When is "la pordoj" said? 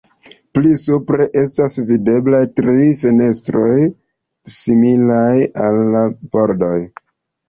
5.97-6.73